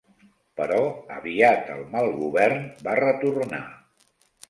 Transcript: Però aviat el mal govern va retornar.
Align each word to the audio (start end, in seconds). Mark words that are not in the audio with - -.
Però 0.59 0.79
aviat 1.17 1.71
el 1.75 1.85
mal 1.93 2.11
govern 2.25 2.67
va 2.91 2.99
retornar. 3.07 3.65